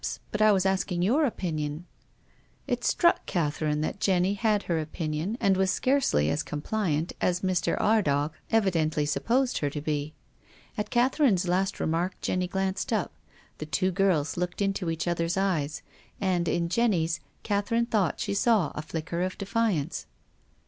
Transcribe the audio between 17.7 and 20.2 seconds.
thought she saw a flickering defiance.